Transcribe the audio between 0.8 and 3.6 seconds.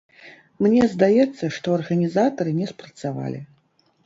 здаецца, што арганізатары не спрацавалі.